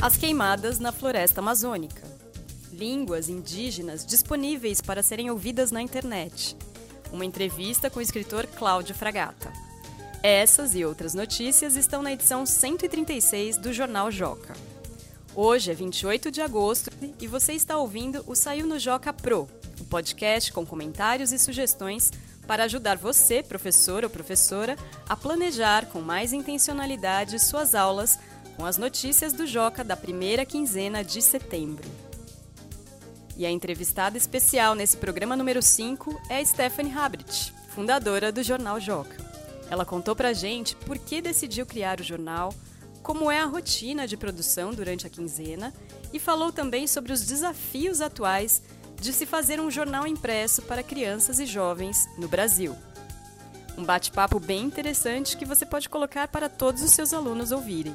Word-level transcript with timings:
As 0.00 0.16
queimadas 0.16 0.78
na 0.78 0.92
floresta 0.92 1.40
amazônica. 1.40 2.02
Línguas 2.72 3.28
indígenas 3.28 4.06
disponíveis 4.06 4.80
para 4.80 5.02
serem 5.02 5.28
ouvidas 5.28 5.72
na 5.72 5.82
internet. 5.82 6.56
Uma 7.12 7.24
entrevista 7.24 7.90
com 7.90 7.98
o 7.98 8.02
escritor 8.02 8.46
Cláudio 8.46 8.94
Fragata. 8.94 9.52
Essas 10.22 10.76
e 10.76 10.84
outras 10.84 11.14
notícias 11.14 11.74
estão 11.74 12.00
na 12.00 12.12
edição 12.12 12.46
136 12.46 13.56
do 13.56 13.72
Jornal 13.72 14.08
Joca. 14.12 14.54
Hoje 15.34 15.72
é 15.72 15.74
28 15.74 16.30
de 16.30 16.42
agosto 16.42 16.90
e 17.20 17.26
você 17.26 17.54
está 17.54 17.76
ouvindo 17.76 18.22
o 18.28 18.36
Saiu 18.36 18.68
no 18.68 18.78
Joca 18.78 19.12
Pro, 19.12 19.48
o 19.80 19.82
um 19.82 19.86
podcast 19.86 20.52
com 20.52 20.64
comentários 20.64 21.32
e 21.32 21.38
sugestões 21.40 22.12
para 22.46 22.64
ajudar 22.64 22.96
você, 22.96 23.42
professor 23.42 24.04
ou 24.04 24.10
professora, 24.10 24.76
a 25.08 25.16
planejar 25.16 25.86
com 25.86 26.00
mais 26.00 26.32
intencionalidade 26.32 27.38
suas 27.40 27.74
aulas 27.74 28.18
com 28.58 28.66
as 28.66 28.76
notícias 28.76 29.32
do 29.32 29.46
Joca 29.46 29.84
da 29.84 29.96
primeira 29.96 30.44
quinzena 30.44 31.04
de 31.04 31.22
setembro. 31.22 31.88
E 33.36 33.46
a 33.46 33.50
entrevistada 33.52 34.18
especial 34.18 34.74
nesse 34.74 34.96
programa 34.96 35.36
número 35.36 35.62
5 35.62 36.20
é 36.28 36.44
Stephanie 36.44 36.92
Habrit, 36.92 37.54
fundadora 37.68 38.32
do 38.32 38.42
Jornal 38.42 38.80
Joca. 38.80 39.16
Ela 39.70 39.84
contou 39.84 40.16
pra 40.16 40.32
gente 40.32 40.74
por 40.74 40.98
que 40.98 41.22
decidiu 41.22 41.64
criar 41.64 42.00
o 42.00 42.02
jornal, 42.02 42.52
como 43.00 43.30
é 43.30 43.38
a 43.38 43.44
rotina 43.44 44.08
de 44.08 44.16
produção 44.16 44.74
durante 44.74 45.06
a 45.06 45.10
quinzena 45.10 45.72
e 46.12 46.18
falou 46.18 46.50
também 46.50 46.88
sobre 46.88 47.12
os 47.12 47.24
desafios 47.24 48.00
atuais 48.00 48.60
de 49.00 49.12
se 49.12 49.24
fazer 49.24 49.60
um 49.60 49.70
jornal 49.70 50.04
impresso 50.04 50.62
para 50.62 50.82
crianças 50.82 51.38
e 51.38 51.46
jovens 51.46 52.08
no 52.18 52.26
Brasil. 52.26 52.76
Um 53.76 53.84
bate-papo 53.84 54.40
bem 54.40 54.64
interessante 54.64 55.36
que 55.36 55.44
você 55.44 55.64
pode 55.64 55.88
colocar 55.88 56.26
para 56.26 56.48
todos 56.48 56.82
os 56.82 56.90
seus 56.90 57.14
alunos 57.14 57.52
ouvirem. 57.52 57.94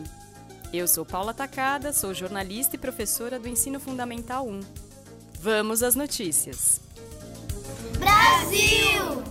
Eu 0.73 0.88
sou 0.88 1.05
Paula 1.05 1.36
Tacada, 1.36 1.94
sou 1.94 2.16
jornalista 2.16 2.76
e 2.76 2.80
professora 2.80 3.38
do 3.38 3.48
Ensino 3.48 3.80
Fundamental 3.80 4.48
1. 4.48 4.60
Vamos 5.40 5.84
às 5.84 5.93
notícias. 5.93 6.82
Brasil! 7.99 9.21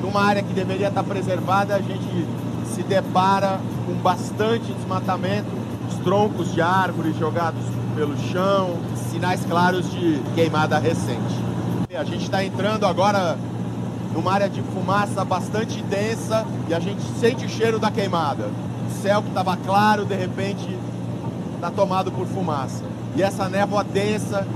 Numa 0.00 0.24
área 0.24 0.42
que 0.42 0.54
deveria 0.54 0.88
estar 0.88 1.04
preservada, 1.04 1.76
a 1.76 1.82
gente 1.82 2.26
se 2.74 2.82
depara 2.82 3.60
com 3.84 3.92
bastante 3.96 4.72
desmatamento, 4.72 5.50
os 5.90 5.96
troncos 6.02 6.50
de 6.54 6.62
árvores 6.62 7.14
jogados 7.18 7.62
pelo 7.94 8.16
chão, 8.32 8.80
sinais 9.10 9.44
claros 9.44 9.90
de 9.90 10.18
queimada 10.34 10.78
recente. 10.78 11.34
A 11.94 12.04
gente 12.04 12.24
está 12.24 12.42
entrando 12.42 12.86
agora 12.86 13.36
numa 14.14 14.32
área 14.32 14.48
de 14.48 14.62
fumaça 14.62 15.26
bastante 15.26 15.82
densa 15.82 16.46
e 16.70 16.72
a 16.72 16.80
gente 16.80 17.02
sente 17.20 17.44
o 17.44 17.48
cheiro 17.50 17.78
da 17.78 17.90
queimada 17.90 18.48
céu 19.02 19.20
que 19.20 19.28
estava 19.28 19.56
claro, 19.56 20.04
de 20.04 20.14
repente 20.14 20.78
está 21.56 21.70
tomado 21.72 22.12
por 22.12 22.24
fumaça. 22.28 22.84
E 23.16 23.22
essa 23.22 23.48
névoa 23.48 23.82
densa 23.82 24.46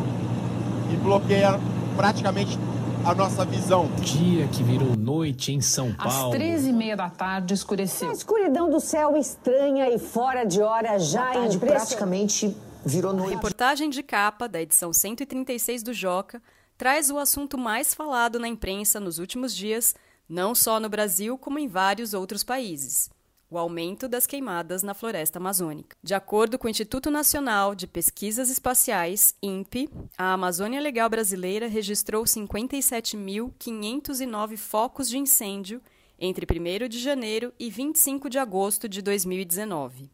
e 0.93 0.97
bloqueia 0.97 1.59
praticamente 1.97 2.57
a 3.05 3.13
nossa 3.13 3.45
visão. 3.45 3.91
Dia 4.01 4.47
que 4.47 4.63
virou 4.63 4.97
noite 4.97 5.53
em 5.53 5.61
São 5.61 5.93
Paulo. 5.93 6.33
Às 6.33 6.39
13 6.39 6.69
e 6.69 6.73
meia 6.73 6.97
da 6.97 7.11
tarde 7.11 7.55
escureceu. 7.55 8.09
A 8.09 8.13
escuridão 8.13 8.71
do 8.71 8.79
céu 8.79 9.17
estranha 9.17 9.91
e 9.91 9.99
fora 9.99 10.45
de 10.45 10.63
hora 10.63 10.97
já 10.99 11.33
tarde 11.33 11.59
praticamente 11.59 12.57
virou 12.85 13.13
noite. 13.13 13.33
A 13.33 13.35
reportagem 13.35 13.91
de 13.91 14.03
capa 14.03 14.49
da 14.49 14.63
edição 14.63 14.93
136 14.93 15.83
do 15.83 15.93
Joca 15.93 16.41
traz 16.79 17.11
o 17.11 17.19
assunto 17.19 17.59
mais 17.59 17.95
falado 17.95 18.39
na 18.39 18.47
imprensa 18.47 19.01
nos 19.01 19.19
últimos 19.19 19.55
dias, 19.55 19.95
não 20.29 20.55
só 20.55 20.79
no 20.79 20.89
Brasil, 20.89 21.37
como 21.37 21.59
em 21.59 21.67
vários 21.67 22.15
outros 22.15 22.45
países 22.45 23.11
o 23.51 23.59
aumento 23.59 24.09
das 24.09 24.27
queimadas 24.27 24.83
na 24.83 24.95
floresta 24.95 25.39
amazônica. 25.39 25.95
De 26.03 26.15
acordo 26.15 26.59
com 26.59 26.67
o 26.67 26.71
Instituto 26.71 27.11
Nacional 27.11 27.75
de 27.75 27.87
Pesquisas 27.87 28.51
Espaciais, 28.51 29.35
INPE, 29.43 29.91
a 30.19 30.33
Amazônia 30.33 30.81
Legal 30.81 31.09
Brasileira 31.09 31.69
registrou 31.69 32.25
57.509 32.25 34.56
focos 34.56 35.09
de 35.09 35.19
incêndio 35.19 35.81
entre 36.19 36.47
1 36.47 36.89
de 36.89 36.99
janeiro 36.99 37.53
e 37.59 37.69
25 37.71 38.31
de 38.31 38.39
agosto 38.39 38.89
de 38.89 39.03
2019. 39.03 40.11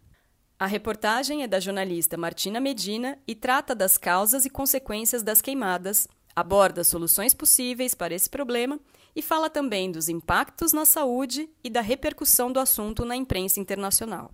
A 0.59 0.67
reportagem 0.67 1.43
é 1.43 1.49
da 1.49 1.59
jornalista 1.59 2.17
Martina 2.17 2.61
Medina 2.61 3.19
e 3.27 3.35
trata 3.35 3.75
das 3.75 3.99
causas 3.99 4.45
e 4.45 4.51
consequências 4.51 5.23
das 5.23 5.41
queimadas, 5.41 6.07
aborda 6.35 6.85
soluções 6.85 7.35
possíveis 7.35 7.95
para 7.95 8.15
esse 8.15 8.29
problema 8.29 8.79
e 9.15 9.23
fala 9.23 9.51
também 9.51 9.91
dos 9.91 10.09
impactos 10.09 10.73
na 10.73 10.85
saúde 10.85 11.49
e 11.63 11.69
da 11.69 11.81
repercussão 11.81 12.51
do 12.51 12.59
assunto 12.59 13.05
na 13.05 13.15
imprensa 13.15 13.61
internacional. 13.61 14.33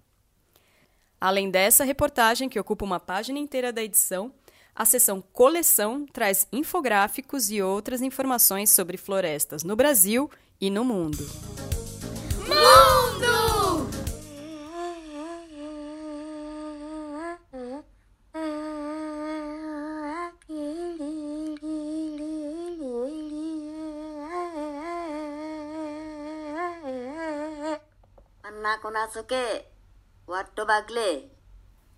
Além 1.21 1.51
dessa 1.51 1.85
reportagem, 1.85 2.49
que 2.49 2.61
ocupa 2.61 2.85
uma 2.85 3.01
página 3.01 3.39
inteira 3.39 3.73
da 3.73 3.83
edição, 3.83 4.33
a 4.75 4.85
seção 4.85 5.21
Coleção 5.33 6.07
traz 6.07 6.47
infográficos 6.53 7.51
e 7.51 7.61
outras 7.61 8.01
informações 8.01 8.71
sobre 8.71 8.97
florestas 8.97 9.65
no 9.65 9.75
Brasil 9.75 10.31
e 10.61 10.71
no 10.71 10.85
mundo. 10.85 11.58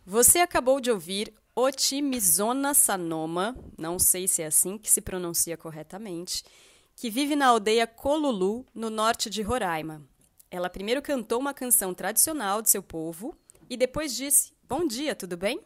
Você 0.07 0.39
acabou 0.39 0.81
de 0.81 0.91
ouvir 0.91 1.35
Otimizona 1.55 2.75
Sanoma, 2.75 3.57
não 3.77 3.99
sei 3.99 4.29
se 4.29 4.43
é 4.43 4.47
assim 4.47 4.79
que 4.79 4.91
se 4.91 5.01
pronuncia 5.01 5.57
corretamente, 5.57 6.45
que 6.95 7.11
vive 7.11 7.35
na 7.35 7.49
aldeia 7.49 7.87
Colulu, 7.87 8.65
no 8.75 8.89
norte 8.89 9.29
de 9.29 9.43
Roraima. 9.43 10.03
Ela 10.51 10.71
primeiro 10.71 11.03
cantou 11.03 11.41
uma 11.41 11.55
canção 11.55 11.93
tradicional 11.95 12.63
de 12.63 12.71
seu 12.71 12.83
povo 12.83 13.37
e 13.69 13.77
depois 13.77 14.15
disse: 14.15 14.53
Bom 14.63 14.87
dia, 14.87 15.15
tudo 15.15 15.37
bem? 15.37 15.61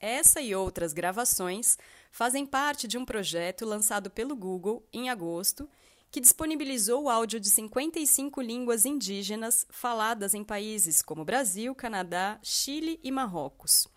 Essa 0.00 0.40
e 0.40 0.54
outras 0.54 0.92
gravações 0.92 1.78
fazem 2.10 2.44
parte 2.44 2.88
de 2.88 2.98
um 2.98 3.04
projeto 3.04 3.64
lançado 3.64 4.10
pelo 4.10 4.34
Google 4.34 4.86
em 4.92 5.08
agosto 5.08 5.68
que 6.12 6.20
disponibilizou 6.20 7.04
o 7.04 7.08
áudio 7.08 7.40
de 7.40 7.48
55 7.48 8.42
línguas 8.42 8.84
indígenas 8.84 9.66
faladas 9.70 10.34
em 10.34 10.44
países 10.44 11.00
como 11.00 11.24
Brasil, 11.24 11.74
Canadá, 11.74 12.38
Chile 12.42 13.00
e 13.02 13.10
Marrocos. 13.10 13.88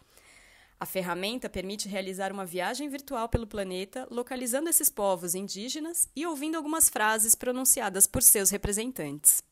A 0.80 0.86
ferramenta 0.86 1.50
permite 1.50 1.90
realizar 1.90 2.32
uma 2.32 2.46
viagem 2.46 2.88
virtual 2.88 3.28
pelo 3.28 3.46
planeta, 3.46 4.08
localizando 4.10 4.70
esses 4.70 4.90
povos 4.90 5.36
indígenas 5.36 6.08
e 6.16 6.26
ouvindo 6.26 6.56
algumas 6.56 6.90
frases 6.90 7.36
pronunciadas 7.36 8.08
por 8.08 8.24
seus 8.24 8.50
representantes. 8.50 9.44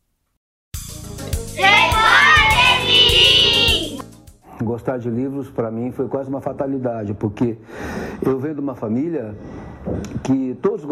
Gostar 4.61 4.99
de 4.99 5.09
livros 5.09 5.49
para 5.49 5.69
mim 5.69 5.91
foi 5.91 6.07
quase 6.07 6.29
uma 6.29 6.39
fatalidade, 6.39 7.13
porque 7.13 7.57
eu 8.25 8.39
venho 8.39 8.55
de 8.55 8.61
uma 8.61 8.75
família 8.75 9.35
que 10.23 10.57
todos 10.61 10.85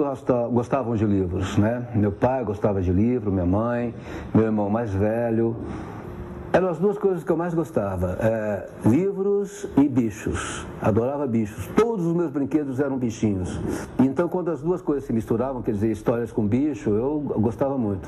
gostavam 0.52 0.96
de 0.96 1.06
livros, 1.06 1.58
né? 1.58 1.88
Meu 1.96 2.12
pai 2.12 2.44
gostava 2.44 2.82
de 2.82 2.92
livro, 2.92 3.32
minha 3.32 3.46
mãe, 3.46 3.94
meu 4.34 4.46
irmão 4.46 4.70
mais 4.70 4.92
velho. 4.94 5.56
Eram 6.54 6.68
as 6.68 6.78
duas 6.78 6.98
coisas 6.98 7.24
que 7.24 7.32
eu 7.32 7.38
mais 7.38 7.54
gostava: 7.54 8.18
é, 8.20 8.70
livros 8.86 9.68
e 9.78 9.88
bichos. 9.88 10.66
Adorava 10.82 11.26
bichos. 11.26 11.68
Todos 11.76 12.06
os 12.06 12.14
meus 12.14 12.30
brinquedos 12.30 12.80
eram 12.80 12.98
bichinhos. 12.98 13.50
Então, 13.98 14.28
quando 14.28 14.52
as 14.52 14.62
duas 14.62 14.82
coisas 14.82 15.06
se 15.06 15.14
misturavam, 15.14 15.62
quer 15.62 15.72
dizer, 15.72 15.92
histórias 15.92 16.32
com 16.32 16.46
bicho, 16.46 16.90
eu 16.90 17.20
gostava 17.38 17.78
muito. 17.78 18.08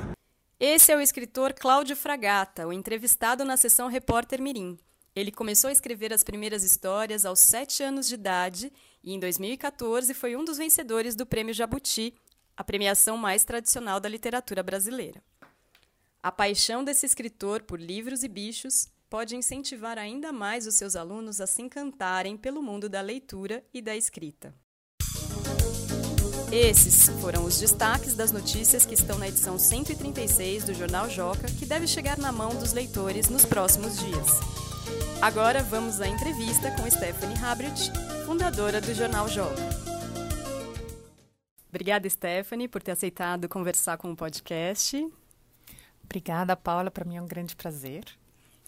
Esse 0.60 0.92
é 0.92 0.96
o 0.96 1.00
escritor 1.00 1.54
Cláudio 1.54 1.96
Fragata, 1.96 2.66
o 2.66 2.72
entrevistado 2.72 3.44
na 3.44 3.56
sessão 3.56 3.88
Repórter 3.88 4.40
Mirim. 4.40 4.76
Ele 5.16 5.30
começou 5.30 5.68
a 5.68 5.72
escrever 5.72 6.12
as 6.12 6.24
primeiras 6.24 6.64
histórias 6.64 7.24
aos 7.24 7.38
sete 7.38 7.82
anos 7.84 8.08
de 8.08 8.14
idade 8.14 8.72
e, 9.02 9.12
em 9.12 9.20
2014, 9.20 10.12
foi 10.12 10.34
um 10.34 10.44
dos 10.44 10.58
vencedores 10.58 11.14
do 11.14 11.24
Prêmio 11.24 11.54
Jabuti, 11.54 12.12
a 12.56 12.64
premiação 12.64 13.16
mais 13.16 13.44
tradicional 13.44 14.00
da 14.00 14.08
literatura 14.08 14.60
brasileira. 14.62 15.22
A 16.20 16.32
paixão 16.32 16.82
desse 16.82 17.06
escritor 17.06 17.62
por 17.62 17.80
livros 17.80 18.24
e 18.24 18.28
bichos 18.28 18.88
pode 19.08 19.36
incentivar 19.36 19.98
ainda 19.98 20.32
mais 20.32 20.66
os 20.66 20.74
seus 20.74 20.96
alunos 20.96 21.40
a 21.40 21.46
se 21.46 21.62
encantarem 21.62 22.36
pelo 22.36 22.60
mundo 22.60 22.88
da 22.88 23.00
leitura 23.00 23.64
e 23.72 23.80
da 23.80 23.96
escrita. 23.96 24.52
Esses 26.50 27.08
foram 27.20 27.44
os 27.44 27.58
destaques 27.58 28.14
das 28.14 28.32
notícias 28.32 28.84
que 28.84 28.94
estão 28.94 29.18
na 29.18 29.28
edição 29.28 29.58
136 29.58 30.64
do 30.64 30.74
Jornal 30.74 31.08
Joca, 31.08 31.46
que 31.46 31.66
deve 31.66 31.86
chegar 31.86 32.18
na 32.18 32.32
mão 32.32 32.56
dos 32.56 32.72
leitores 32.72 33.28
nos 33.28 33.44
próximos 33.44 33.98
dias. 33.98 34.73
Agora 35.24 35.62
vamos 35.62 36.02
à 36.02 36.06
entrevista 36.06 36.70
com 36.72 36.90
Stephanie 36.90 37.42
Habrit, 37.42 37.90
fundadora 38.26 38.78
do 38.78 38.92
Jornal 38.92 39.26
Joga. 39.26 39.56
Obrigada, 41.66 42.06
Stephanie, 42.10 42.68
por 42.68 42.82
ter 42.82 42.90
aceitado 42.90 43.48
conversar 43.48 43.96
com 43.96 44.12
o 44.12 44.14
podcast. 44.14 45.02
Obrigada, 46.04 46.54
Paula. 46.54 46.90
Para 46.90 47.06
mim 47.06 47.16
é 47.16 47.22
um 47.22 47.26
grande 47.26 47.56
prazer. 47.56 48.04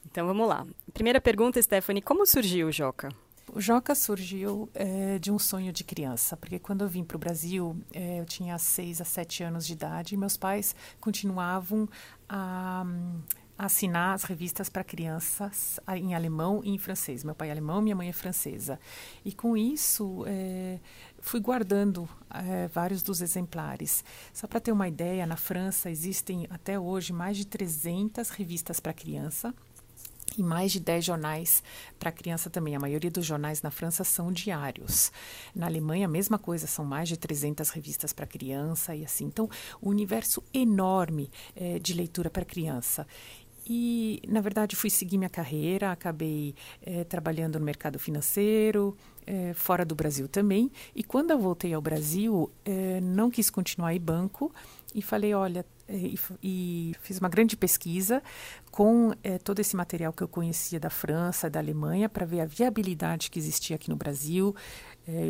Então 0.07 0.27
vamos 0.27 0.49
lá. 0.49 0.67
Primeira 0.95 1.21
pergunta, 1.21 1.61
Stephanie, 1.61 2.01
como 2.01 2.25
surgiu 2.25 2.69
o 2.69 2.73
Joca? 2.73 3.11
O 3.53 3.61
Joca 3.61 3.95
surgiu 3.95 4.67
é, 4.73 5.19
de 5.19 5.31
um 5.31 5.39
sonho 5.39 5.75
de 5.75 5.85
criança, 5.85 6.39
porque 6.39 6.59
quando 6.59 6.83
eu 6.83 6.89
vim 6.89 7.05
para 7.05 7.19
o 7.19 7.21
Brasil, 7.21 7.77
é, 7.93 8.19
eu 8.19 8.25
tinha 8.25 8.57
seis 8.57 8.99
a 8.99 9.05
sete 9.05 9.43
anos 9.43 9.67
de 9.67 9.75
idade 9.75 10.15
e 10.15 10.19
meus 10.19 10.39
pais 10.39 10.75
continuavam 11.01 11.87
a, 12.27 12.83
a 12.83 13.46
assinar 13.59 14.15
as 14.15 14.25
revistas 14.25 14.69
para 14.69 14.85
crianças 14.85 15.81
em 15.97 16.15
alemão 16.15 16.61
e 16.63 16.71
em 16.71 16.79
francês. 16.79 17.25
Meu 17.25 17.35
pai 17.35 17.49
é 17.49 17.53
alemão, 17.53 17.81
minha 17.81 17.97
mãe 17.97 18.09
é 18.09 18.13
francesa. 18.13 18.79
E 19.25 19.33
com 19.33 19.57
isso, 19.57 20.25
é, 20.27 20.79
fui 21.21 21.41
guardando 21.41 22.09
é, 22.31 22.69
vários 22.69 23.03
dos 23.03 23.21
exemplares. 23.21 24.05
Só 24.33 24.47
para 24.47 24.61
ter 24.61 24.73
uma 24.73 24.89
ideia, 24.89 25.27
na 25.27 25.37
França 25.37 25.91
existem 25.91 26.47
até 26.51 26.79
hoje 26.79 27.13
mais 27.13 27.37
de 27.37 27.47
300 27.47 28.29
revistas 28.31 28.79
para 28.79 28.93
criança 28.93 29.55
e 30.37 30.43
mais 30.43 30.73
de 30.73 30.81
10 30.81 31.05
jornais 31.05 31.63
para 31.99 32.13
criança 32.13 32.51
também. 32.51 32.77
A 32.77 32.81
maioria 32.81 33.11
dos 33.11 33.25
jornais 33.25 33.63
na 33.63 33.71
França 33.71 34.05
são 34.05 34.33
diários. 34.33 35.11
Na 35.55 35.67
Alemanha, 35.67 36.07
a 36.07 36.11
mesma 36.11 36.39
coisa, 36.39 36.67
são 36.67 36.85
mais 36.85 37.09
de 37.09 37.17
300 37.17 37.71
revistas 37.71 38.13
para 38.13 38.27
criança 38.27 38.95
e 38.95 39.05
assim. 39.05 39.25
Então, 39.25 39.49
um 39.83 39.89
universo 39.89 40.43
enorme 40.53 41.31
é, 41.55 41.79
de 41.79 41.95
leitura 41.95 42.31
para 42.31 42.45
criança. 42.45 43.07
E, 43.69 44.23
na 44.29 44.41
verdade, 44.41 44.77
fui 44.77 44.89
seguir 44.89 45.19
minha 45.19 45.29
carreira, 45.29 45.91
acabei 45.91 46.55
é, 46.81 47.03
trabalhando 47.03 47.59
no 47.59 47.65
mercado 47.65 47.99
financeiro, 47.99 48.97
é, 49.27 49.53
fora 49.55 49.85
do 49.85 49.95
Brasil 49.95 50.29
também. 50.29 50.71
E 50.95 51.03
quando 51.03 51.33
eu 51.33 51.39
voltei 51.39 51.75
ao 51.75 51.83
Brasil, 51.83 52.49
é, 52.65 53.01
não 53.01 53.29
quis 53.29 53.51
continuar 53.51 53.93
em 53.93 54.01
banco 54.01 54.55
e 54.95 55.03
falei: 55.03 55.35
olha, 55.35 55.67
e, 55.89 56.17
e, 56.41 56.95
fiz 57.01 57.19
uma 57.19 57.29
grande 57.29 57.57
pesquisa 57.57 58.23
com 58.71 59.13
todo 59.43 59.59
esse 59.59 59.75
material 59.75 60.13
que 60.13 60.23
eu 60.23 60.29
conhecia 60.29 60.79
da 60.79 60.91
França, 60.91 61.51
da 61.51 61.59
Alemanha, 61.59 62.09
para 62.09 62.25
ver 62.25 62.41
a 62.41 62.47
viabilidade 62.47 63.31
que 63.31 63.39
existia 63.39 63.75
aqui 63.77 63.89
no 63.89 63.97
Brasil, 63.97 64.55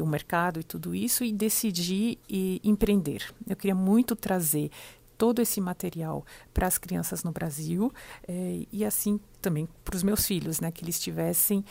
o 0.03 0.06
mercado 0.06 0.59
e 0.59 0.65
tudo 0.65 0.94
isso, 0.94 1.23
e 1.23 1.33
decidi 1.33 2.19
e, 2.29 2.61
empreender. 2.65 3.33
Eu 3.47 3.55
queria 3.55 3.75
muito 3.75 4.17
trazer 4.17 4.71
todo 5.16 5.40
esse 5.40 5.60
material 5.60 6.24
para 6.52 6.66
as 6.66 6.78
crianças 6.78 7.24
no 7.24 7.32
Brasil 7.32 7.92
é, 8.26 8.66
e 8.72 8.84
assim 8.84 9.20
também 9.40 9.68
para 9.84 9.96
os 9.96 10.02
meus 10.02 10.26
filhos, 10.26 10.60
né, 10.60 10.70
que 10.70 10.84
eles 10.84 10.98
tivessem 11.00 11.64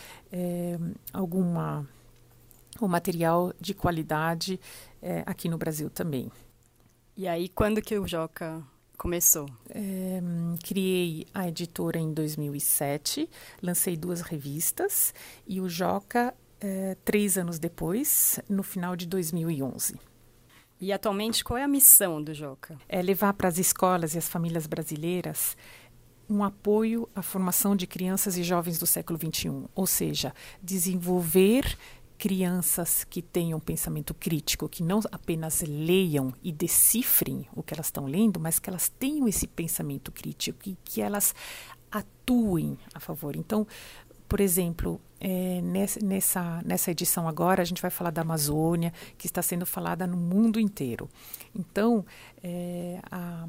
alguma 1.13 1.87
o 2.79 2.87
material 2.87 3.53
de 3.59 3.73
qualidade 3.73 4.59
aqui 5.25 5.47
no 5.47 5.57
Brasil 5.57 5.89
também. 5.89 6.31
E 7.15 7.27
aí, 7.27 7.47
quando 7.47 7.81
que 7.81 7.97
o 7.97 8.07
Joca 8.07 8.61
começou? 8.97 9.45
É, 9.69 10.21
criei 10.63 11.25
a 11.33 11.47
editora 11.47 11.97
em 11.97 12.13
2007, 12.13 13.29
lancei 13.61 13.95
duas 13.95 14.21
revistas 14.21 15.13
e 15.47 15.61
o 15.61 15.69
Joca 15.69 16.33
três 17.03 17.37
anos 17.37 17.59
depois, 17.59 18.39
no 18.49 18.63
final 18.63 18.95
de 18.95 19.05
2011. 19.05 19.95
E 20.79 20.91
atualmente 20.91 21.43
qual 21.43 21.57
é 21.57 21.63
a 21.63 21.67
missão 21.67 22.21
do 22.21 22.33
Joca? 22.33 22.77
É 22.87 23.01
levar 23.01 23.33
para 23.33 23.47
as 23.47 23.57
escolas 23.57 24.13
e 24.13 24.17
as 24.17 24.27
famílias 24.27 24.67
brasileiras 24.67 25.55
um 26.29 26.43
apoio 26.43 27.07
à 27.15 27.21
formação 27.21 27.75
de 27.75 27.85
crianças 27.85 28.37
e 28.37 28.43
jovens 28.43 28.79
do 28.79 28.87
século 28.87 29.17
XXI, 29.19 29.65
ou 29.75 29.85
seja, 29.85 30.33
desenvolver 30.61 31.77
crianças 32.17 33.03
que 33.03 33.21
tenham 33.21 33.59
pensamento 33.59 34.13
crítico, 34.13 34.69
que 34.69 34.81
não 34.81 35.01
apenas 35.11 35.61
leiam 35.61 36.33
e 36.41 36.51
decifrem 36.51 37.47
o 37.53 37.61
que 37.61 37.73
elas 37.73 37.87
estão 37.87 38.05
lendo, 38.05 38.39
mas 38.39 38.57
que 38.57 38.69
elas 38.69 38.89
tenham 38.89 39.27
esse 39.27 39.47
pensamento 39.47 40.11
crítico 40.11 40.59
e 40.65 40.77
que 40.83 41.01
elas 41.01 41.35
atuem 41.91 42.77
a 42.93 42.99
favor. 42.99 43.35
Então, 43.35 43.67
por 44.27 44.39
exemplo, 44.39 44.99
é, 45.27 45.59
nessa, 46.03 46.61
nessa 46.63 46.91
edição 46.91 47.27
agora, 47.27 47.63
a 47.63 47.65
gente 47.65 47.81
vai 47.81 47.89
falar 47.89 48.11
da 48.11 48.21
Amazônia, 48.21 48.93
que 49.17 49.25
está 49.25 49.41
sendo 49.41 49.65
falada 49.65 50.05
no 50.05 50.15
mundo 50.15 50.59
inteiro. 50.59 51.09
Então, 51.55 52.05
é, 52.43 52.99
a, 53.09 53.47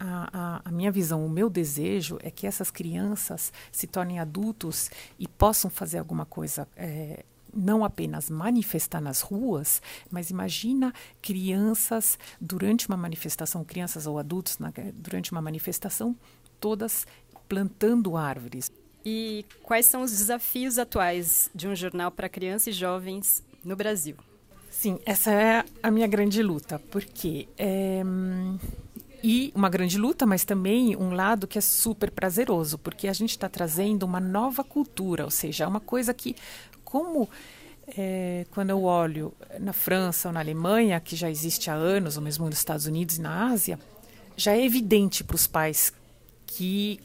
a, 0.00 0.62
a, 0.64 0.72
minha 0.72 0.90
visão, 0.90 1.26
o 1.26 1.28
meu 1.28 1.50
desejo 1.50 2.18
é 2.22 2.30
que 2.30 2.46
essas 2.46 2.70
crianças 2.70 3.52
se 3.70 3.86
tornem 3.86 4.18
adultos 4.18 4.90
e 5.18 5.28
possam 5.28 5.70
fazer 5.70 5.98
alguma 5.98 6.24
coisa 6.24 6.66
é, 6.74 7.22
não 7.54 7.84
apenas 7.84 8.30
manifestar 8.30 9.02
nas 9.02 9.20
ruas, 9.20 9.82
mas 10.10 10.30
imagina 10.30 10.90
crianças 11.20 12.18
durante 12.40 12.88
uma 12.88 12.96
manifestação, 12.96 13.62
crianças 13.62 14.06
ou 14.06 14.18
adultos 14.18 14.58
na, 14.58 14.72
durante 14.94 15.32
uma 15.32 15.42
manifestação, 15.42 16.16
todas 16.58 17.06
plantando 17.46 18.16
árvores. 18.16 18.72
E 19.04 19.44
quais 19.62 19.86
são 19.86 20.02
os 20.02 20.10
desafios 20.10 20.78
atuais 20.78 21.50
de 21.54 21.68
um 21.68 21.74
jornal 21.76 22.10
para 22.10 22.28
crianças 22.28 22.68
e 22.68 22.72
jovens 22.72 23.42
no 23.62 23.76
Brasil? 23.76 24.16
Sim, 24.70 24.98
essa 25.04 25.30
é 25.30 25.64
a 25.82 25.90
minha 25.90 26.06
grande 26.06 26.42
luta, 26.42 26.78
porque 26.90 27.48
é, 27.56 28.02
e 29.22 29.52
uma 29.54 29.70
grande 29.70 29.96
luta, 29.96 30.26
mas 30.26 30.44
também 30.44 30.96
um 30.96 31.14
lado 31.14 31.46
que 31.46 31.56
é 31.56 31.60
super 31.60 32.10
prazeroso, 32.10 32.76
porque 32.76 33.08
a 33.08 33.12
gente 33.12 33.30
está 33.30 33.48
trazendo 33.48 34.04
uma 34.04 34.20
nova 34.20 34.62
cultura, 34.62 35.24
ou 35.24 35.30
seja, 35.30 35.64
é 35.64 35.66
uma 35.66 35.80
coisa 35.80 36.12
que 36.12 36.36
como 36.84 37.28
é, 37.96 38.46
quando 38.50 38.70
eu 38.70 38.82
olho 38.82 39.32
na 39.58 39.72
França 39.72 40.28
ou 40.28 40.34
na 40.34 40.40
Alemanha, 40.40 41.00
que 41.00 41.16
já 41.16 41.30
existe 41.30 41.70
há 41.70 41.74
anos, 41.74 42.16
ou 42.16 42.22
mesmo 42.22 42.46
nos 42.46 42.58
Estados 42.58 42.86
Unidos 42.86 43.16
e 43.16 43.22
na 43.22 43.50
Ásia, 43.50 43.78
já 44.36 44.52
é 44.52 44.64
evidente 44.64 45.24
para 45.24 45.36
os 45.36 45.46
pais 45.46 45.92
que, 46.56 47.00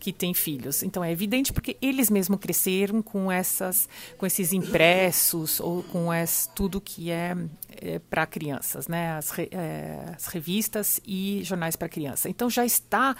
que 0.00 0.12
têm 0.12 0.32
filhos. 0.32 0.82
Então 0.82 1.04
é 1.04 1.12
evidente 1.12 1.52
porque 1.52 1.76
eles 1.82 2.08
mesmos 2.08 2.38
cresceram 2.40 3.02
com 3.02 3.30
essas, 3.30 3.86
com 4.16 4.24
esses 4.24 4.52
impressos 4.52 5.60
ou 5.60 5.82
com 5.82 6.08
tudo 6.54 6.80
que 6.80 7.10
é, 7.10 7.36
é 7.70 7.98
para 7.98 8.24
crianças, 8.24 8.88
né? 8.88 9.12
As, 9.12 9.30
re, 9.30 9.48
é, 9.50 10.14
as, 10.16 10.26
revistas 10.26 11.00
e 11.06 11.42
jornais 11.44 11.76
para 11.76 11.86
criança. 11.86 12.30
Então 12.30 12.48
já 12.48 12.64
está 12.64 13.14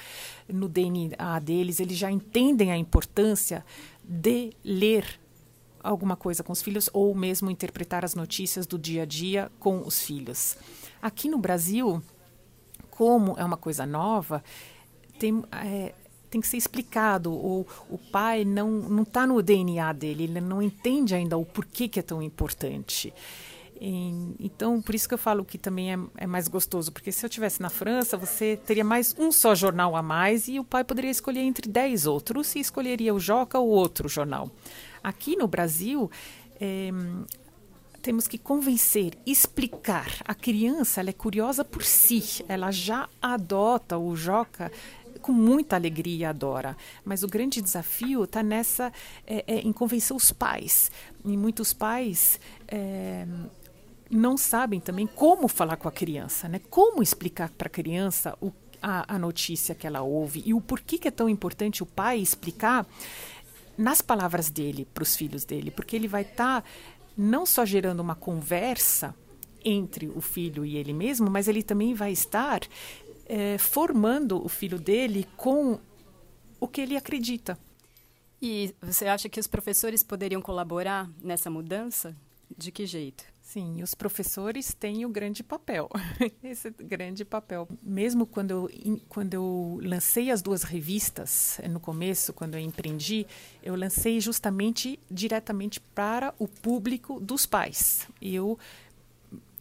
no 0.48 0.68
DNA 0.70 1.38
deles, 1.40 1.80
eles 1.80 1.98
já 1.98 2.10
entendem 2.10 2.72
a 2.72 2.76
importância 2.78 3.64
de 4.02 4.52
ler 4.64 5.20
alguma 5.82 6.16
coisa 6.16 6.42
com 6.42 6.52
os 6.52 6.62
filhos 6.62 6.88
ou 6.94 7.14
mesmo 7.14 7.50
interpretar 7.50 8.06
as 8.06 8.14
notícias 8.14 8.66
do 8.66 8.78
dia 8.78 9.02
a 9.02 9.06
dia 9.06 9.52
com 9.58 9.86
os 9.86 10.00
filhos. 10.00 10.56
Aqui 11.02 11.28
no 11.28 11.36
Brasil, 11.36 12.02
como 12.90 13.34
é 13.36 13.44
uma 13.44 13.58
coisa 13.58 13.84
nova, 13.84 14.42
tem, 15.24 15.42
é, 15.52 15.94
tem 16.30 16.40
que 16.40 16.46
ser 16.46 16.58
explicado. 16.58 17.32
O, 17.32 17.66
o 17.88 17.96
pai 17.96 18.44
não 18.44 19.02
está 19.02 19.26
no 19.26 19.40
DNA 19.42 19.92
dele, 19.94 20.24
ele 20.24 20.40
não 20.40 20.60
entende 20.60 21.14
ainda 21.14 21.38
o 21.38 21.46
porquê 21.46 21.88
que 21.88 21.98
é 21.98 22.02
tão 22.02 22.22
importante. 22.22 23.12
E, 23.80 24.34
então, 24.38 24.82
por 24.82 24.94
isso 24.94 25.08
que 25.08 25.14
eu 25.14 25.18
falo 25.18 25.44
que 25.44 25.56
também 25.56 25.94
é, 25.94 25.98
é 26.18 26.26
mais 26.26 26.46
gostoso, 26.46 26.92
porque 26.92 27.10
se 27.10 27.24
eu 27.24 27.30
tivesse 27.30 27.62
na 27.62 27.70
França, 27.70 28.18
você 28.18 28.56
teria 28.66 28.84
mais 28.84 29.14
um 29.18 29.32
só 29.32 29.54
jornal 29.54 29.96
a 29.96 30.02
mais 30.02 30.46
e 30.46 30.60
o 30.60 30.64
pai 30.64 30.84
poderia 30.84 31.10
escolher 31.10 31.40
entre 31.40 31.68
dez 31.68 32.06
outros 32.06 32.54
e 32.54 32.60
escolheria 32.60 33.14
o 33.14 33.20
Joca 33.20 33.58
ou 33.58 33.68
outro 33.68 34.08
jornal. 34.08 34.50
Aqui 35.02 35.36
no 35.36 35.48
Brasil, 35.48 36.10
é, 36.60 36.90
temos 38.04 38.28
que 38.28 38.36
convencer, 38.36 39.16
explicar. 39.24 40.16
A 40.26 40.34
criança 40.34 41.00
ela 41.00 41.08
é 41.08 41.14
curiosa 41.14 41.64
por 41.64 41.82
si, 41.82 42.44
ela 42.46 42.70
já 42.70 43.08
adota 43.20 43.96
o 43.96 44.14
Joca 44.14 44.70
com 45.24 45.32
muita 45.32 45.74
alegria 45.74 46.28
adora. 46.28 46.76
Mas 47.02 47.22
o 47.22 47.26
grande 47.26 47.62
desafio 47.62 48.24
está 48.24 48.42
nessa 48.42 48.92
é, 49.26 49.42
é, 49.46 49.60
em 49.60 49.72
convencer 49.72 50.14
os 50.14 50.30
pais. 50.30 50.90
E 51.24 51.34
muitos 51.34 51.72
pais 51.72 52.38
é, 52.68 53.26
não 54.10 54.36
sabem 54.36 54.80
também 54.80 55.06
como 55.06 55.48
falar 55.48 55.78
com 55.78 55.88
a 55.88 55.92
criança, 55.92 56.46
né? 56.46 56.60
Como 56.68 57.02
explicar 57.02 57.48
para 57.48 57.68
a 57.68 57.70
criança 57.70 58.36
o, 58.38 58.52
a, 58.82 59.14
a 59.14 59.18
notícia 59.18 59.74
que 59.74 59.86
ela 59.86 60.02
ouve 60.02 60.42
e 60.44 60.52
o 60.52 60.60
porquê 60.60 60.98
que 60.98 61.08
é 61.08 61.10
tão 61.10 61.26
importante 61.26 61.82
o 61.82 61.86
pai 61.86 62.18
explicar 62.18 62.86
nas 63.78 64.02
palavras 64.02 64.50
dele 64.50 64.86
para 64.92 65.02
os 65.02 65.16
filhos 65.16 65.46
dele, 65.46 65.70
porque 65.70 65.96
ele 65.96 66.06
vai 66.06 66.20
estar 66.20 66.60
tá 66.60 66.68
não 67.16 67.46
só 67.46 67.64
gerando 67.64 68.00
uma 68.00 68.14
conversa 68.14 69.14
entre 69.64 70.06
o 70.14 70.20
filho 70.20 70.66
e 70.66 70.76
ele 70.76 70.92
mesmo, 70.92 71.30
mas 71.30 71.48
ele 71.48 71.62
também 71.62 71.94
vai 71.94 72.12
estar 72.12 72.60
é, 73.26 73.58
formando 73.58 74.44
o 74.44 74.48
filho 74.48 74.78
dele 74.78 75.26
com 75.36 75.78
o 76.60 76.68
que 76.68 76.80
ele 76.80 76.96
acredita. 76.96 77.58
E 78.40 78.74
você 78.82 79.06
acha 79.06 79.28
que 79.28 79.40
os 79.40 79.46
professores 79.46 80.02
poderiam 80.02 80.42
colaborar 80.42 81.10
nessa 81.22 81.48
mudança? 81.48 82.14
De 82.56 82.70
que 82.70 82.86
jeito? 82.86 83.24
Sim, 83.40 83.82
os 83.82 83.94
professores 83.94 84.74
têm 84.74 85.04
o 85.04 85.08
grande 85.08 85.42
papel, 85.42 85.88
esse 86.42 86.70
grande 86.70 87.24
papel. 87.24 87.68
Mesmo 87.82 88.26
quando 88.26 88.50
eu, 88.50 89.00
quando 89.08 89.34
eu 89.34 89.78
lancei 89.82 90.30
as 90.30 90.42
duas 90.42 90.62
revistas, 90.62 91.58
eh, 91.60 91.68
no 91.68 91.78
começo, 91.78 92.32
quando 92.32 92.54
eu 92.54 92.60
empreendi, 92.60 93.26
eu 93.62 93.76
lancei 93.76 94.20
justamente 94.20 94.98
diretamente 95.10 95.80
para 95.80 96.34
o 96.38 96.48
público 96.48 97.20
dos 97.20 97.46
pais. 97.46 98.08
Eu, 98.20 98.58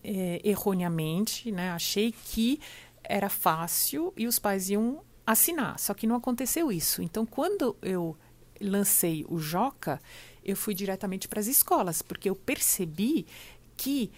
é, 0.03 0.41
erroneamente, 0.43 1.51
né, 1.51 1.70
achei 1.72 2.13
que 2.13 2.60
era 3.03 3.29
fácil 3.29 4.13
e 4.15 4.27
os 4.27 4.39
pais 4.39 4.69
iam 4.69 5.01
assinar, 5.25 5.79
só 5.79 5.93
que 5.93 6.07
não 6.07 6.15
aconteceu 6.15 6.72
isso. 6.72 7.01
Então, 7.01 7.25
quando 7.25 7.75
eu 7.81 8.17
lancei 8.60 9.25
o 9.27 9.38
Joca, 9.38 10.01
eu 10.43 10.55
fui 10.55 10.74
diretamente 10.74 11.27
para 11.27 11.39
as 11.39 11.48
escolas, 11.48 12.01
porque 12.01 12.29
eu 12.29 12.36
percebi 12.36 13.25
que 13.77 14.12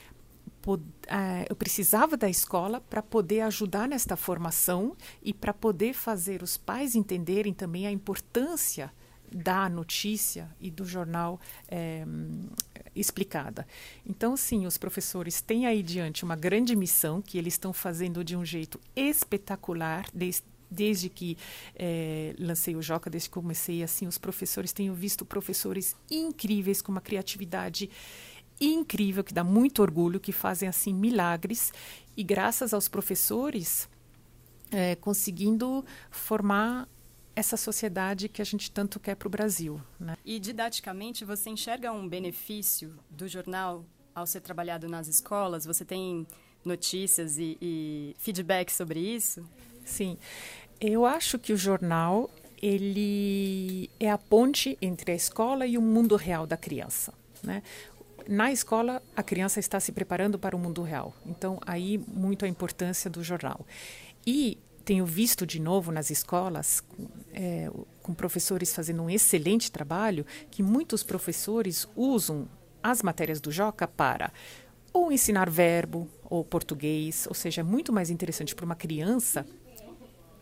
é, 1.08 1.46
eu 1.48 1.56
precisava 1.56 2.18
da 2.18 2.28
escola 2.28 2.82
para 2.82 3.02
poder 3.02 3.42
ajudar 3.42 3.88
nesta 3.88 4.16
formação 4.16 4.96
e 5.22 5.32
para 5.32 5.54
poder 5.54 5.94
fazer 5.94 6.42
os 6.42 6.58
pais 6.58 6.96
entenderem 6.96 7.54
também 7.54 7.86
a 7.86 7.92
importância 7.92 8.92
da 9.32 9.70
notícia 9.70 10.50
e 10.60 10.72
do 10.72 10.86
jornal 10.86 11.40
é, 11.68 12.06
explicada. 12.96 13.68
Então, 14.06 14.38
sim, 14.38 14.66
os 14.66 14.78
professores 14.78 15.42
têm 15.42 15.66
aí 15.66 15.84
diante 15.84 16.24
uma 16.24 16.36
grande 16.36 16.76
missão 16.76 17.22
que 17.22 17.38
eles 17.38 17.54
estão 17.54 17.74
fazendo 17.74 18.24
de 18.24 18.36
um 18.36 18.46
jeito 18.46 18.80
espetacular 18.96 20.06
desde, 20.14 20.44
desde 20.70 21.10
que 21.10 21.38
é, 21.76 22.36
lancei 22.40 22.76
o 22.76 22.82
Joca, 22.82 23.10
desde 23.10 23.30
que 23.30 23.34
comecei, 23.34 23.84
assim, 23.84 24.08
os 24.08 24.18
professores 24.18 24.72
tenho 24.72 24.94
visto 24.94 25.26
professores 25.26 25.96
incríveis 26.10 26.82
com 26.82 26.92
uma 26.92 27.02
criatividade 27.02 27.90
incrível, 28.60 29.24
que 29.24 29.34
dá 29.34 29.44
muito 29.44 29.82
orgulho, 29.82 30.20
que 30.20 30.32
fazem 30.32 30.70
assim 30.70 30.94
milagres 30.94 31.74
e 32.16 32.24
graças 32.24 32.74
aos 32.74 32.88
professores 32.88 33.90
é, 34.72 34.96
conseguindo 34.96 35.86
formar 36.10 36.88
essa 37.36 37.58
sociedade 37.58 38.30
que 38.30 38.42
a 38.42 38.46
gente 38.46 38.72
tanto 38.72 39.00
quer 39.00 39.16
para 39.16 39.28
o 39.28 39.32
Brasil. 39.32 39.82
Né? 40.00 40.16
E 40.24 40.40
didaticamente 40.40 41.26
você 41.26 41.50
enxerga 41.50 41.92
um 41.92 42.08
benefício 42.08 42.96
do 43.10 43.28
jornal 43.28 43.86
ao 44.14 44.26
ser 44.26 44.42
trabalhado 44.42 44.88
nas 44.88 45.08
escolas? 45.08 45.66
Você 45.66 45.84
tem 45.84 46.26
notícias 46.64 47.38
e, 47.38 47.58
e 47.62 48.16
feedback 48.18 48.72
sobre 48.72 49.00
isso? 49.00 49.48
Sim, 49.84 50.18
eu 50.80 51.06
acho 51.06 51.38
que 51.38 51.54
o 51.54 51.58
jornal 51.58 52.30
ele 52.62 53.90
é 54.00 54.10
a 54.10 54.18
ponte 54.18 54.78
entre 54.82 55.12
a 55.12 55.16
escola 55.16 55.68
e 55.68 55.78
o 55.78 55.82
mundo 55.82 56.16
real 56.16 56.48
da 56.48 56.58
criança. 56.58 57.14
Né? 57.44 57.62
na 58.28 58.52
escola 58.52 59.02
a 59.16 59.24
criança 59.24 59.60
está 59.60 59.80
se 59.80 59.92
preparando 59.92 60.38
para 60.38 60.56
o 60.56 60.60
mundo 60.60 60.82
real. 60.82 61.14
Então 61.26 61.60
aí 61.66 61.98
muito 62.08 62.46
a 62.46 62.48
importância 62.48 63.10
do 63.10 63.24
jornal. 63.24 63.66
E 64.26 64.58
tenho 64.86 65.06
visto 65.06 65.46
de 65.46 65.60
novo 65.60 65.92
nas 65.92 66.12
escolas 66.12 66.84
é, 67.34 67.70
com 68.04 68.14
professores 68.14 68.74
fazendo 68.74 69.02
um 69.02 69.10
excelente 69.10 69.72
trabalho 69.72 70.26
que 70.52 70.62
muitos 70.62 71.02
professores 71.02 71.88
usam 71.96 72.48
as 72.84 73.02
matérias 73.02 73.42
do 73.42 73.52
Joca 73.52 73.88
para 73.88 74.32
ou 74.94 75.12
ensinar 75.12 75.50
verbo 75.50 76.08
ou 76.24 76.44
português, 76.46 77.26
ou 77.28 77.34
seja, 77.34 77.62
é 77.62 77.64
muito 77.64 77.92
mais 77.92 78.10
interessante 78.10 78.56
para 78.56 78.64
uma 78.64 78.76
criança 78.76 79.46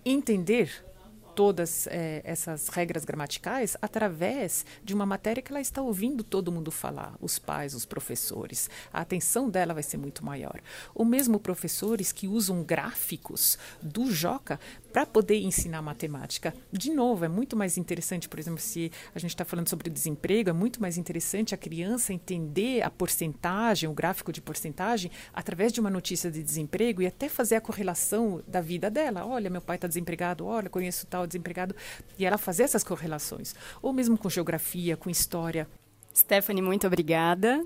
entender 0.05 0.85
todas 1.33 1.87
é, 1.87 2.21
essas 2.23 2.67
regras 2.69 3.05
gramaticais 3.05 3.75
através 3.81 4.65
de 4.83 4.93
uma 4.93 5.05
matéria 5.05 5.41
que 5.41 5.51
ela 5.51 5.61
está 5.61 5.81
ouvindo 5.81 6.23
todo 6.23 6.51
mundo 6.51 6.71
falar, 6.71 7.15
os 7.19 7.39
pais, 7.39 7.73
os 7.73 7.85
professores. 7.85 8.69
A 8.91 9.01
atenção 9.01 9.49
dela 9.49 9.73
vai 9.73 9.83
ser 9.83 9.97
muito 9.97 10.23
maior. 10.23 10.59
Ou 10.93 11.05
mesmo 11.05 11.39
professores 11.39 12.11
que 12.11 12.27
usam 12.27 12.63
gráficos 12.63 13.57
do 13.81 14.11
Joca 14.11 14.59
para 14.93 15.07
poder 15.07 15.41
ensinar 15.41 15.81
matemática. 15.81 16.53
De 16.71 16.93
novo, 16.93 17.25
é 17.25 17.27
muito 17.27 17.57
mais 17.57 17.79
interessante, 17.79 18.29
por 18.29 18.38
exemplo, 18.38 18.62
se 18.62 18.91
a 19.15 19.17
gente 19.17 19.31
está 19.31 19.43
falando 19.43 19.67
sobre 19.67 19.89
desemprego, 19.89 20.51
é 20.51 20.53
muito 20.53 20.79
mais 20.79 21.00
interessante 21.00 21.55
a 21.55 21.57
criança 21.57 22.13
entender 22.13 22.83
a 22.83 22.91
porcentagem, 22.91 23.89
o 23.89 23.93
gráfico 23.93 24.31
de 24.31 24.39
porcentagem, 24.39 25.09
através 25.33 25.73
de 25.73 25.79
uma 25.79 25.89
notícia 25.89 26.29
de 26.29 26.43
desemprego 26.43 27.01
e 27.01 27.07
até 27.07 27.27
fazer 27.27 27.55
a 27.55 27.62
correlação 27.62 28.43
da 28.47 28.62
vida 28.62 28.91
dela. 28.91 29.25
Olha, 29.25 29.50
meu 29.50 29.62
pai 29.62 29.77
está 29.77 29.88
desempregado, 29.88 30.45
olha, 30.45 30.69
conheço 30.69 31.07
tal 31.07 31.25
desempregado, 31.25 31.75
e 32.19 32.23
ela 32.23 32.38
fazer 32.38 32.62
essas 32.62 32.83
correlações. 32.83 33.55
Ou 33.81 33.91
mesmo 33.91 34.15
com 34.15 34.29
geografia, 34.29 34.95
com 34.95 35.09
história. 35.09 35.67
Stephanie, 36.15 36.62
muito 36.62 36.85
obrigada. 36.85 37.65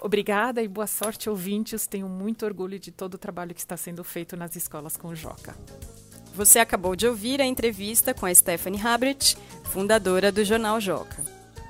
Obrigada 0.00 0.62
e 0.62 0.68
boa 0.68 0.86
sorte, 0.86 1.28
ouvintes. 1.28 1.88
Tenho 1.88 2.08
muito 2.08 2.46
orgulho 2.46 2.78
de 2.78 2.92
todo 2.92 3.14
o 3.14 3.18
trabalho 3.18 3.52
que 3.52 3.60
está 3.60 3.76
sendo 3.76 4.04
feito 4.04 4.36
nas 4.36 4.54
escolas 4.54 4.96
com 4.96 5.08
o 5.08 5.16
Joca. 5.16 5.56
Você 6.38 6.58
acabou 6.60 6.94
de 6.94 7.04
ouvir 7.04 7.42
a 7.42 7.44
entrevista 7.44 8.14
com 8.14 8.24
a 8.24 8.32
Stephanie 8.32 8.80
Habrit, 8.80 9.36
fundadora 9.64 10.30
do 10.30 10.44
Jornal 10.44 10.80
Joca. 10.80 11.20